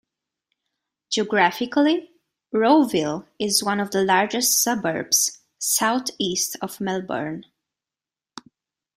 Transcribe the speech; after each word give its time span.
Geographically, 1.11 2.09
Rowville 2.51 3.27
is 3.37 3.63
one 3.63 3.79
of 3.79 3.91
the 3.91 4.03
largest 4.03 4.59
suburbs 4.59 5.41
south-east 5.59 6.57
of 6.59 6.81
Melbourne. 6.81 7.45